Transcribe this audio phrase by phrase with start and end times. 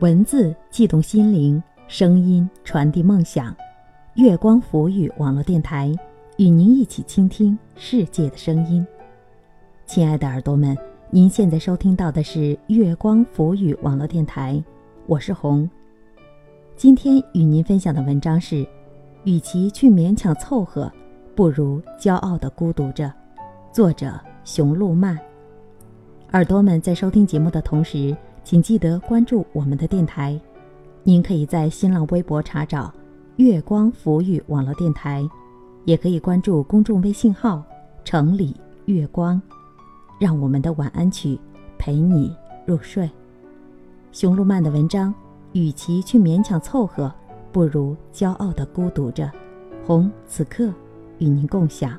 [0.00, 3.54] 文字悸动心灵，声音传递梦想。
[4.14, 5.94] 月光浮语网络电台
[6.38, 8.86] 与您一起倾听世界的声音。
[9.84, 10.74] 亲爱的耳朵们，
[11.10, 14.62] 您现在收听到的是月光浮语网络电台，
[15.06, 15.68] 我是红。
[16.76, 18.66] 今天与您分享的文章是：
[19.24, 20.90] 与其去勉强凑合，
[21.36, 23.12] 不如骄傲的孤独着。
[23.70, 25.18] 作者：熊路漫。
[26.32, 28.16] 耳朵们在收听节目的同时，
[28.50, 30.36] 请记得关注我们的电台。
[31.04, 32.92] 您可以在新浪微博查找
[33.38, 35.24] “月光浮语网络电台”，
[35.86, 37.62] 也可以关注公众微信号
[38.02, 39.40] “城里月光”，
[40.18, 41.38] 让我们的晚安曲
[41.78, 42.34] 陪你
[42.66, 43.08] 入睡。
[44.10, 45.14] 熊路曼的文章，
[45.52, 47.14] 与其去勉强凑合，
[47.52, 49.30] 不如骄傲的孤独着。
[49.86, 50.72] 红此刻
[51.18, 51.96] 与您共享。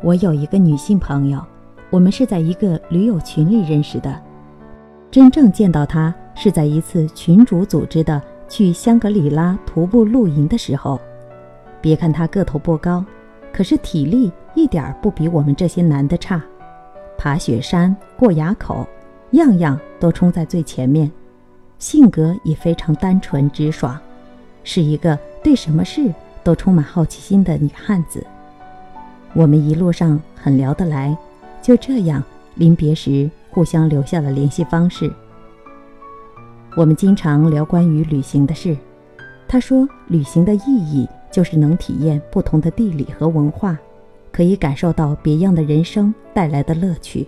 [0.00, 1.44] 我有一个女性朋友，
[1.90, 4.20] 我们是在一个驴友群里认识的。
[5.10, 11.00] 真正见到她是在一次群主组织的去香格里拉徒步露营的时候。
[11.80, 13.04] 别看她个头不高，
[13.52, 16.40] 可是体力一点儿不比我们这些男的差。
[17.16, 18.86] 爬雪山、过垭口，
[19.32, 21.10] 样样都冲在最前面。
[21.78, 23.98] 性格也非常单纯直爽，
[24.62, 26.12] 是一个对什么事
[26.44, 28.24] 都充满好奇心的女汉子。
[29.38, 31.16] 我们一路上很聊得来，
[31.62, 32.20] 就这样
[32.56, 35.08] 临别时互相留下了联系方式。
[36.74, 38.76] 我们经常聊关于旅行的事，
[39.46, 43.78] 他说旅行的意义就是能体验不同的地理和文化，
[44.32, 47.24] 可以感受到别样的人生带来的乐趣。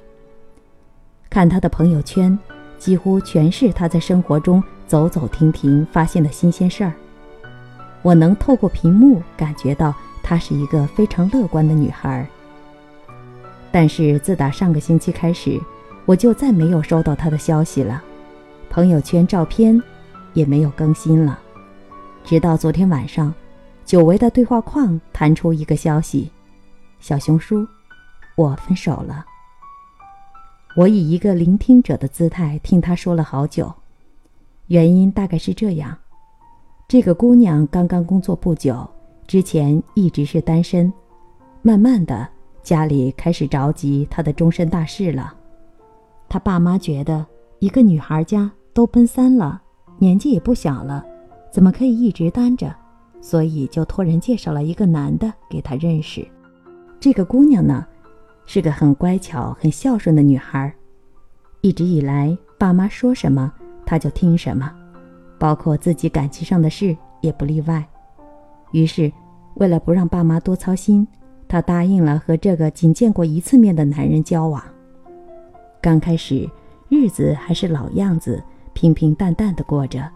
[1.31, 2.37] 看他的朋友圈，
[2.76, 6.93] 几乎全是他在生活中走走停停发现的新鲜事儿。
[8.03, 9.94] 我能透过屏幕感觉到。
[10.22, 12.26] 她是一个非常乐观的女孩，
[13.72, 15.60] 但是自打上个星期开始，
[16.06, 18.03] 我就再没有收到她的消息了，
[18.69, 19.81] 朋友圈照片
[20.34, 21.38] 也没有更新了。
[22.25, 23.34] 直到昨天晚上，
[23.84, 26.31] 久违的对话框弹出一个消息
[27.00, 27.66] ：“小熊叔，
[28.37, 29.25] 我分手了。”
[30.76, 33.72] 我以一个聆听者的姿态听她说了好久，
[34.69, 35.98] 原因大概是这样：
[36.87, 38.88] 这个姑娘刚刚工作不久。
[39.30, 40.92] 之前一直是单身，
[41.62, 42.26] 慢慢的
[42.64, 45.32] 家里开始着急他的终身大事了。
[46.28, 47.24] 他爸妈觉得
[47.60, 49.62] 一个女孩家都奔三了，
[50.00, 51.06] 年纪也不小了，
[51.52, 52.74] 怎么可以一直单着？
[53.20, 56.26] 所以就托人介绍了一个男的给他认识。
[56.98, 57.86] 这个姑娘呢，
[58.46, 60.74] 是个很乖巧、很孝顺的女孩，
[61.60, 63.52] 一直以来爸妈说什么
[63.86, 64.69] 她就听什么，
[65.38, 67.88] 包括自己感情上的事也不例外。
[68.72, 69.12] 于是。
[69.54, 71.06] 为了不让爸妈多操心，
[71.47, 74.62] 她答应了和这个仅见过一次面的男人交往。
[75.82, 76.48] 刚开始，
[76.88, 78.42] 日子还是老样子，
[78.72, 80.08] 平平淡淡的过着。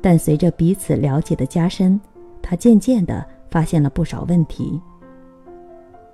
[0.00, 1.98] 但随着彼此了解的加深，
[2.40, 4.80] 她渐渐的发现了不少问题。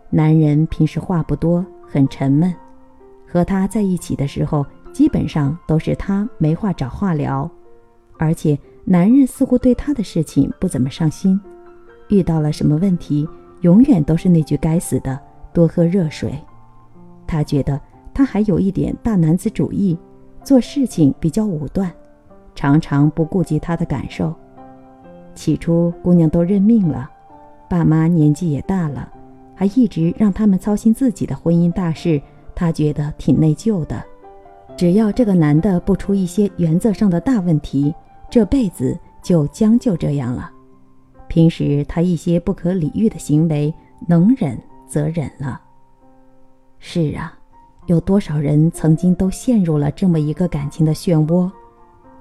[0.08, 2.54] 男人平时话不多，很沉闷，
[3.26, 7.50] 和他在一起的时候，基本上都是他没话找话聊，
[8.16, 11.38] 而且男人似乎对她的事情不怎么上心。
[12.08, 13.28] 遇到了什么问题，
[13.62, 15.18] 永远都是那句该死的
[15.52, 16.38] “多喝热水”。
[17.26, 17.80] 他觉得
[18.12, 19.98] 他还有一点大男子主义，
[20.42, 21.90] 做事情比较武断，
[22.54, 24.34] 常常不顾及他的感受。
[25.34, 27.10] 起初，姑娘都认命了，
[27.68, 29.10] 爸妈年纪也大了，
[29.54, 32.20] 还一直让他们操心自己的婚姻大事，
[32.54, 34.00] 她觉得挺内疚的。
[34.76, 37.94] 只要这个男的不出一些原则上的大问题，
[38.30, 40.50] 这辈子就将就这样了。
[41.34, 43.74] 平时他一些不可理喻的行为，
[44.06, 45.60] 能忍则忍了。
[46.78, 47.36] 是啊，
[47.86, 51.50] 有多少人曾经都陷入了这么一个感情的漩涡，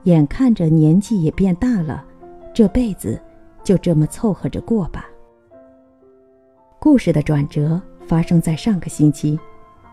[0.05, 2.03] 眼看着年纪也变大了，
[2.55, 3.21] 这辈子
[3.63, 5.05] 就这么凑合着过吧。
[6.79, 9.39] 故事的转折发生在上个星期，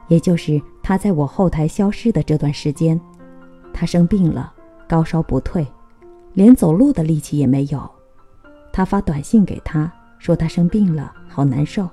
[0.08, 2.98] 也就是他在我后台消失的这段时间，
[3.70, 4.50] 他生病了，
[4.88, 5.66] 高烧不退，
[6.32, 7.86] 连走路的力气也没有。
[8.72, 11.88] 他发短信给他，说他生病了，好难受，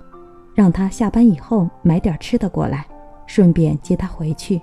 [0.54, 2.86] 让他下班以后买点吃的过来，
[3.26, 4.62] 顺便接他回去。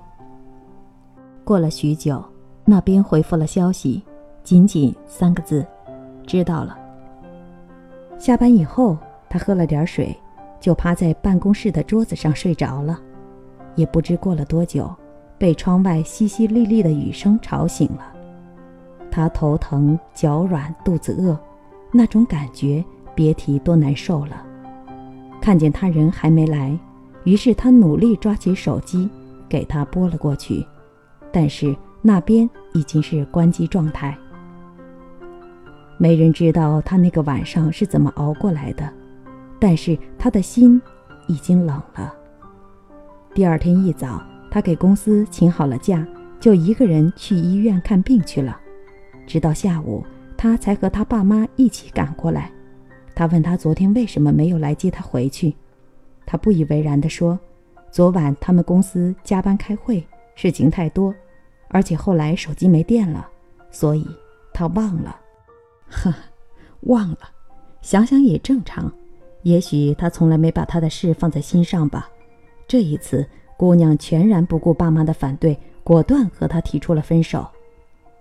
[1.43, 2.23] 过了许久，
[2.63, 4.03] 那边回复了消息，
[4.43, 5.65] 仅仅三个字：
[6.25, 6.77] 知道了。
[8.17, 8.97] 下班以后，
[9.29, 10.17] 他喝了点水，
[10.59, 12.99] 就趴在办公室的桌子上睡着了。
[13.75, 14.89] 也不知过了多久，
[15.37, 18.13] 被窗外淅淅沥沥的雨声吵醒了。
[19.11, 21.37] 他头疼、脚软、肚子饿，
[21.97, 22.83] 那种感觉
[23.15, 24.45] 别提多难受了。
[25.41, 26.77] 看见他人还没来，
[27.23, 29.09] 于是他努力抓起手机，
[29.47, 30.65] 给他拨了过去，
[31.31, 34.17] 但是那边已经是关机状态。
[35.97, 38.91] 没人知道他那个晚上是怎么熬过来的，
[39.57, 40.81] 但是他的心
[41.27, 42.13] 已经冷了。
[43.33, 44.21] 第二天一早，
[44.51, 46.05] 他给公司请好了假，
[46.41, 48.59] 就一个人去医院看病去了。
[49.25, 50.03] 直到下午，
[50.37, 52.51] 他才和他爸妈一起赶过来。
[53.13, 55.55] 他问他昨天为什么没有来接他回去，
[56.25, 57.39] 他不以为然地说
[57.89, 60.05] ：“昨晚他们公司加班开会，
[60.35, 61.13] 事情太多，
[61.69, 63.27] 而且后来手机没电了，
[63.71, 64.05] 所以
[64.53, 65.19] 他忘了。”
[65.89, 66.13] 呵，
[66.81, 67.19] 忘了，
[67.81, 68.91] 想想也正常。
[69.43, 72.09] 也许他从来没把他的事放在心上吧。
[72.67, 77.47] 这一次，姑娘全然不顾爸妈的反对，果断和他提出了分手。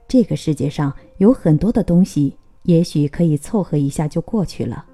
[0.07, 4.85] 这个世界上有很多的东西，也许可以凑合一下就过去了，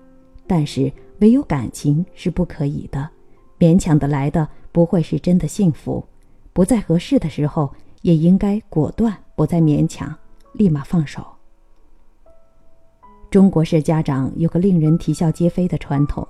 [0.46, 0.90] 但是
[1.20, 3.08] 唯有感情是不可以的，
[3.58, 6.04] 勉强得来的不会是真的幸福。
[6.52, 7.72] 不再合适的时候，
[8.02, 10.14] 也应该果断，不再勉强，
[10.52, 11.24] 立马放手。
[13.30, 16.26] 中国式家长有个令人啼笑皆非的传统，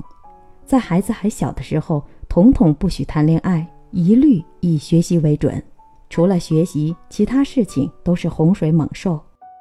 [0.67, 5.63] 在孩子还小的时候，统统不许谈恋爱，一律以学习为准。
[6.11, 9.19] 除了学习，其他事情都是洪水猛兽。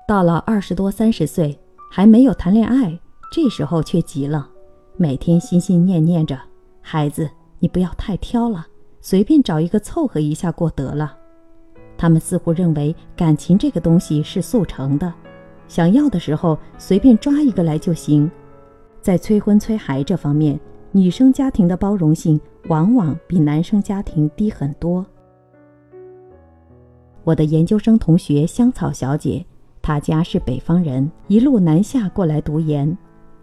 [0.07, 1.57] 到了二十多、三十岁，
[1.91, 2.99] 还没有谈恋爱，
[3.31, 4.49] 这时候却急了，
[4.97, 6.37] 每天心心念念着：
[6.81, 7.29] 孩子，
[7.59, 8.65] 你不要太挑了，
[8.99, 11.15] 随便找一个凑合一下过得了。
[11.95, 15.13] 他们似乎认为感情这个东西是速成的。
[15.67, 18.29] 想要的时候随便抓一个来就行，
[19.01, 20.59] 在催婚催孩这方面，
[20.91, 25.05] 女生家庭的包容性往往比男生家庭低很多。
[27.29, 29.45] 我的研究生同学香草小姐，
[29.83, 32.97] 她家是北方人，一路南下过来读研。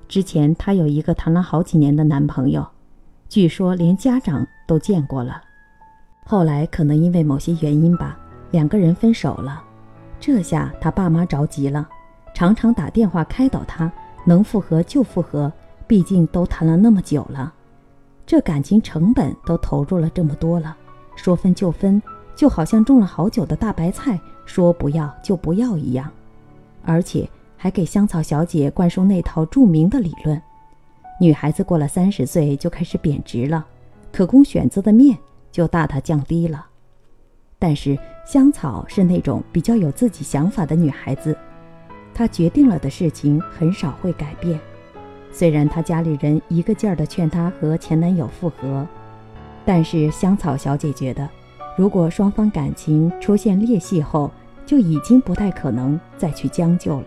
[0.09, 2.67] 之前她有一个谈了好几年的男朋友，
[3.29, 5.41] 据说连家长都见过了。
[6.25, 8.19] 后来可能因为某些原因吧，
[8.51, 9.63] 两个人分手了。
[10.19, 11.89] 这下她爸妈着急了。
[12.35, 13.93] 常常打电话开导她，
[14.25, 15.53] 能复合就复合，
[15.87, 17.55] 毕竟都谈了那么久了，
[18.27, 20.77] 这感情成本都投入了这么多了，
[21.15, 22.03] 说分就分，
[22.37, 26.09] 就好像种了好久的大白菜，说不要就不要一样，
[26.85, 30.41] 而且还给香草小姐灌输那套著名的理论：
[31.19, 33.67] 女孩子过了三十岁就开始贬值了，
[34.13, 35.17] 可供选择的面
[35.51, 36.67] 就大大降低了。
[37.59, 41.35] 但是香草是那种比较有自己想法的女孩子。
[42.13, 44.61] 她决定了的事情很少会改变，
[45.33, 48.87] 虽然她家里人一个劲儿的劝她和前男友复合，
[49.65, 51.29] 但是香草小姐觉得，
[51.77, 54.31] 如果双方感情出现裂隙后，
[54.65, 57.07] 就已经不太可能再去将就了。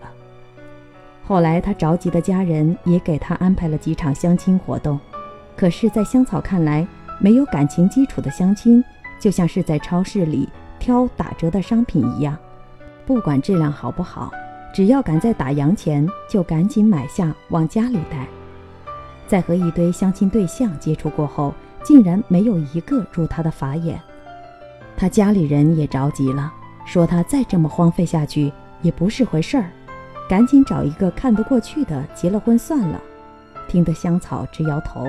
[1.26, 4.98] 后来他着急的家人也给他安排了几场相亲活动，
[5.56, 6.86] 可是，在香草看来，
[7.18, 8.82] 没有感情基础的相亲，
[9.20, 12.36] 就像是在超市里挑打折的商品一样，
[13.04, 14.30] 不管质量好不好。
[14.72, 18.26] 只要赶在打烊前，就赶紧买下往家里带。
[19.26, 21.52] 在和一堆相亲对象接触过后，
[21.82, 24.00] 竟然没有一个入他的法眼。
[25.00, 26.52] 他家里人也着急了，
[26.84, 28.52] 说他再这么荒废下去
[28.82, 29.70] 也不是回事儿，
[30.28, 33.00] 赶紧找一个看得过去的结了婚算了。
[33.66, 35.06] 听得香草直摇头，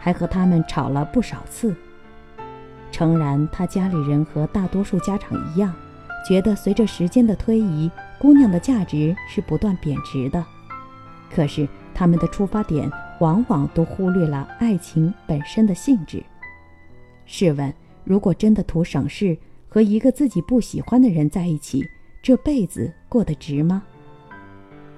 [0.00, 1.76] 还和他们吵了不少次。
[2.90, 5.70] 诚然，他家里人和大多数家长一样。
[6.26, 10.42] 觉得随着时间的推移，姑娘的价值是不断贬值的。
[11.30, 16.24] 可是他们的出发点往往都忽略了爱情本身的性质。
[17.26, 17.70] 试问，
[18.04, 19.36] 如果真的图省事，
[19.68, 21.82] 和一个自己不喜欢的人在一起，
[22.22, 23.82] 这辈子过得值吗？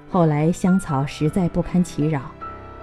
[0.08, 2.30] 后来香草实在不堪其扰，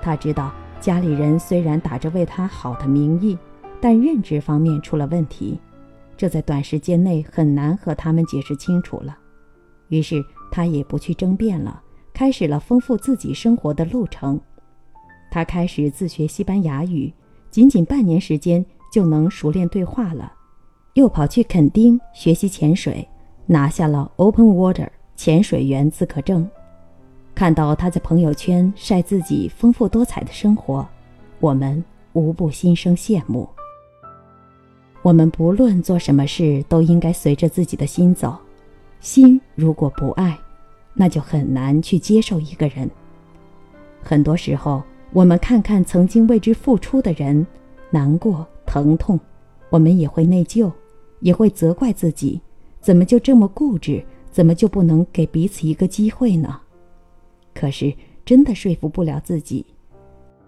[0.01, 0.51] 他知道
[0.81, 3.37] 家里人虽然打着为他好的名义，
[3.79, 5.59] 但认知方面出了问题。
[6.15, 9.17] 这在短时间内很难和他们解释清楚了，
[9.89, 11.81] 于是他也不去争辩了，
[12.13, 14.39] 开始了丰富自己生活的路程。
[15.31, 17.11] 他开始自学西班牙语，
[17.49, 20.31] 仅仅半年时间就能熟练对话了。
[20.93, 23.07] 又跑去垦丁学习潜水，
[23.47, 26.47] 拿下了 Open Water 潜水员资格证。
[27.33, 30.87] 看到他在朋友圈晒自己丰富多彩的生活，
[31.39, 31.83] 我们
[32.13, 33.49] 无不心生羡慕。
[35.01, 38.37] 我们不论做什么事，都应该随着自己的心走。
[38.99, 40.37] 心如果不爱，
[40.93, 42.87] 那就很难去接受一个人。
[44.03, 47.47] 很多时候，我们看看曾经为之付出的人，
[47.89, 49.19] 难过、疼痛，
[49.69, 50.71] 我们也会内疚，
[51.19, 52.41] 也会责怪自己，
[52.81, 54.03] 怎么就这么固执？
[54.31, 56.59] 怎么就不能给彼此一个机会呢？
[57.53, 57.93] 可是
[58.25, 59.63] 真的说服不了自己。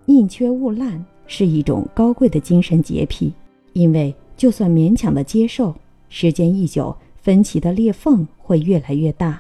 [0.05, 3.31] 宁缺毋滥是一种高贵的精神洁癖，
[3.73, 5.71] 因为就算勉强的接受，
[6.09, 9.39] 时间一久，分歧的裂缝会越来越大。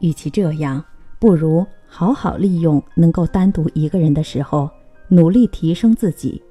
[0.00, 0.84] 与其这样，
[1.18, 4.68] 不如好好利用能够单独一个人的时候，
[5.08, 6.42] 努力提升自己。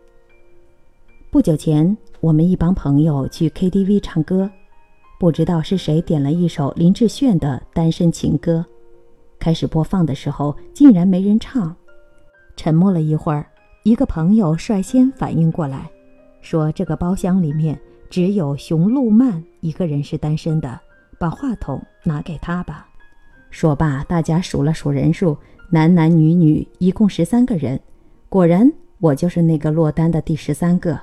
[1.32, 4.50] 不久前，我们一帮朋友去 KTV 唱歌，
[5.20, 8.66] 不知道是谁点了一首林志炫的《单身情歌》，
[9.38, 11.76] 开始播放的时候，竟然没人唱。
[12.58, 13.46] 沉默了一会儿，
[13.84, 15.88] 一个朋友率先反应过来，
[16.42, 20.80] 说：“这个包厢里面只有熊路曼一个人是单身的，
[21.20, 22.88] 把话筒拿给他吧。”
[23.52, 25.38] 说罢，大家数了数人数，
[25.70, 27.80] 男男女女一共十三个人。
[28.30, 31.00] 果然，我就是那个落单的第十三个。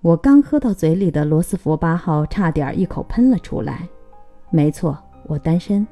[0.00, 3.88] 我刚喝到嘴里的罗斯福八号，差点一口喷了出来。
[4.48, 5.84] 没错，我单身，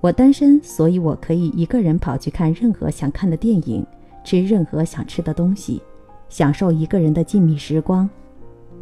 [0.00, 3.86] 我单身，所以我可以一个人跑去看任何想看的电影。
[4.24, 5.80] 吃任何想吃的东西，
[6.28, 8.08] 享受一个人的静谧时光。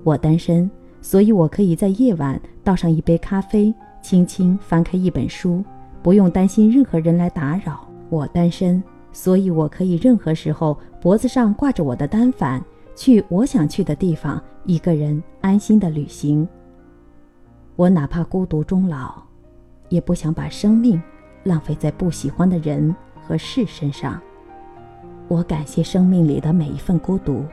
[0.04, 0.70] 我单身，
[1.02, 5.62] 所以我可以在夜晚倒上一杯咖啡，轻轻翻开一本书，
[6.02, 7.86] 不用担心任何人来打扰。
[8.08, 12.64] 我单身，所以我可以任何时候脖子上挂着我的单反，
[12.94, 16.46] 去我想去的地方，一个人安心的旅行。
[17.76, 19.22] 我哪怕孤独终老，
[19.88, 21.00] 也不想把生命
[21.42, 22.94] 浪费在不喜欢的人
[23.26, 24.20] 和事身上。
[25.28, 27.44] 我感谢生命里的每一份孤独，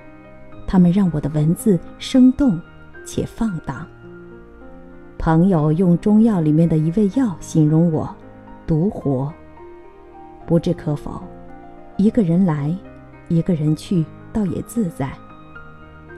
[0.67, 2.59] 他们让我的文字生动
[3.05, 3.87] 且放荡。
[5.17, 8.13] 朋友用中药里面的一味药形容我，
[8.67, 9.33] 独活。
[10.45, 11.21] 不置可否，
[11.95, 12.75] 一个人来，
[13.29, 14.03] 一个人去，
[14.33, 15.11] 倒也自在。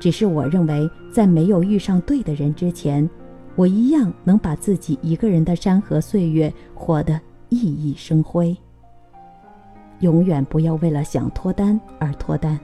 [0.02, 3.08] 只是我认为，在没有遇上对的人之前，
[3.56, 7.14] 我一样能把自己一个人的山河岁月活得
[7.50, 8.58] 熠熠生辉。
[10.00, 12.60] 永远不要为了想脱单而脱单。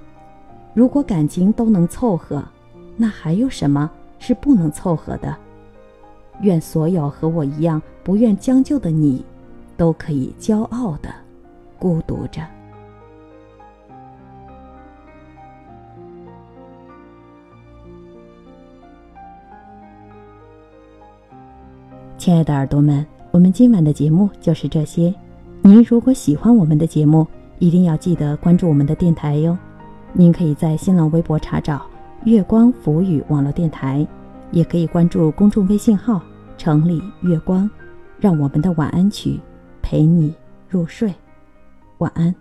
[0.74, 2.44] 如果感情都能凑合，
[2.96, 5.38] 那还有什么是不能凑合的？
[6.42, 9.24] 愿所有和我一样不愿将就的你，
[9.78, 11.14] 都可以骄傲的
[11.78, 12.57] 孤独着。
[22.28, 25.16] 亲爱的耳朵们，我们今晚的节目就是这些。
[25.62, 27.26] 您如果喜欢我们的节目，
[27.58, 29.58] 一定要记得关注我们的电台哟。
[30.12, 31.86] 您可以在新浪微博查找
[32.28, 34.06] “月光浮语网络电台”，
[34.52, 36.22] 也可以关注公众微信号
[36.60, 37.70] “城里月光”，
[38.20, 39.40] 让我们的晚安曲
[39.82, 40.36] 陪你
[40.68, 41.16] 入睡。
[42.00, 42.36] 晚安。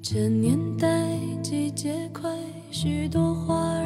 [0.00, 2.30] 这年代季节快，
[2.70, 3.77] 许多花，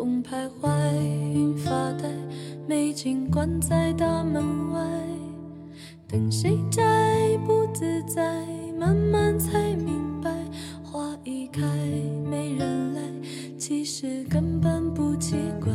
[0.00, 0.94] 风徘徊，
[1.30, 2.08] 云发呆，
[2.66, 4.80] 美景关在大门外。
[6.08, 6.82] 等谁摘
[7.44, 8.46] 不自在，
[8.78, 10.34] 慢慢才明白，
[10.82, 11.60] 花一开
[12.30, 13.02] 没人来，
[13.58, 15.70] 其实根本不奇怪。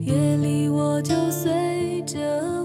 [0.00, 2.57] 夜里我就随着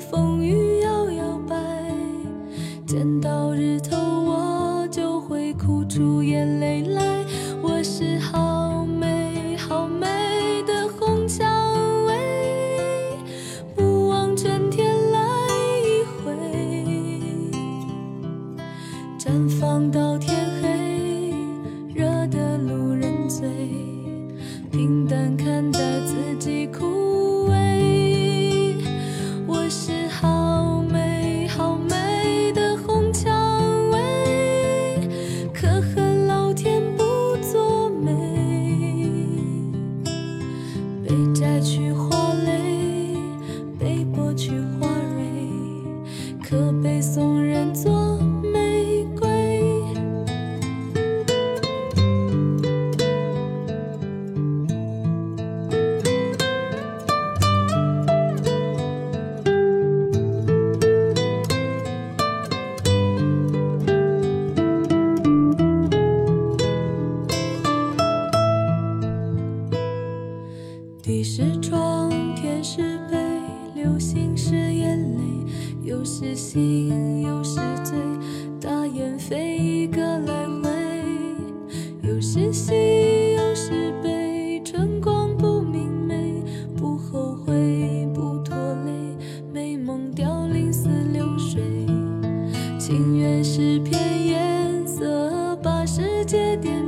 [95.85, 96.82] 世界点